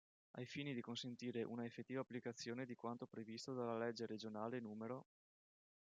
[0.31, 4.99] Ai fini di consentire una effettiva applicazione di quanto previsto dalla Legge Regionale n.